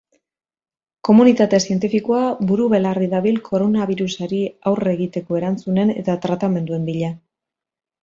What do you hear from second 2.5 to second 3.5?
buru-belarri dabil